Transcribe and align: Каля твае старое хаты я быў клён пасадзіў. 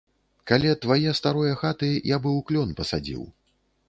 Каля 0.51 0.71
твае 0.85 1.11
старое 1.19 1.51
хаты 1.63 1.89
я 2.15 2.19
быў 2.23 2.39
клён 2.53 2.73
пасадзіў. 2.81 3.21